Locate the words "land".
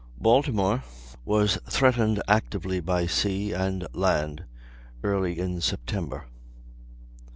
3.93-4.45